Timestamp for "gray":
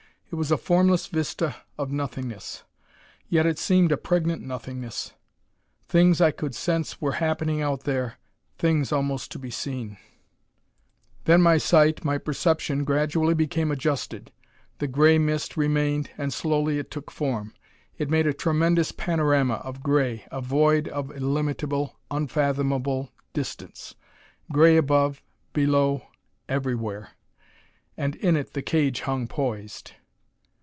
14.87-15.17, 19.83-20.23, 24.49-24.77